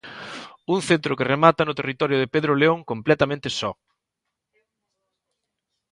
[0.73, 3.71] Un centro que remata no territorio de Pedro León, completamente só.